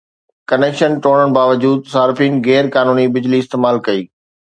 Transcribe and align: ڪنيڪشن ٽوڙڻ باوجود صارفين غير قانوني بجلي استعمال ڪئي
ڪنيڪشن 0.49 0.91
ٽوڙڻ 1.03 1.27
باوجود 1.39 1.79
صارفين 1.93 2.33
غير 2.47 2.65
قانوني 2.77 3.05
بجلي 3.19 3.39
استعمال 3.45 3.75
ڪئي 3.89 4.01